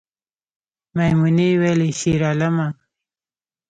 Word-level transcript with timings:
میمونۍ 0.95 1.51
ویلې 1.61 1.89
شیرعالمه 1.99 2.67